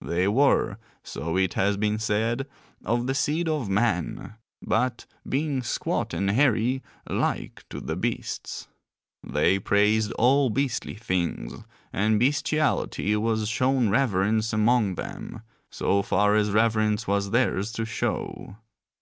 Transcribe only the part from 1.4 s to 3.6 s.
has been said, of the seed